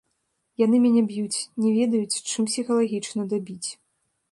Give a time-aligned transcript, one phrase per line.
[0.61, 3.69] Яны мяне б'юць, не ведаюць, чым псіхалагічна дабіць.